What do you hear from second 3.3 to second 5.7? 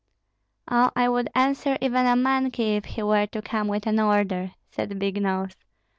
come with an order," said Big Nose.